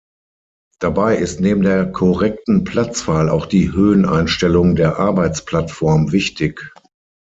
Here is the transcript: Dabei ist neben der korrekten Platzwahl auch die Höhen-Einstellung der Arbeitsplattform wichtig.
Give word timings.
Dabei 0.79 1.15
ist 1.15 1.41
neben 1.41 1.61
der 1.61 1.91
korrekten 1.91 2.63
Platzwahl 2.63 3.29
auch 3.29 3.45
die 3.45 3.71
Höhen-Einstellung 3.71 4.75
der 4.75 4.97
Arbeitsplattform 4.97 6.11
wichtig. 6.11 6.73